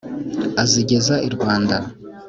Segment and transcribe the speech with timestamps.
[0.63, 1.77] azigeza i rwanda.